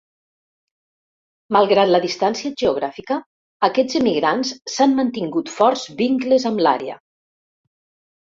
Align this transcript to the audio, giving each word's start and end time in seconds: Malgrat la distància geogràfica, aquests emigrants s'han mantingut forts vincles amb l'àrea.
Malgrat 1.57 1.89
la 1.95 1.99
distància 2.05 2.51
geogràfica, 2.61 3.17
aquests 3.69 3.99
emigrants 4.01 4.53
s'han 4.75 4.97
mantingut 5.01 5.53
forts 5.59 5.83
vincles 6.01 6.47
amb 6.53 6.65
l'àrea. 6.69 6.97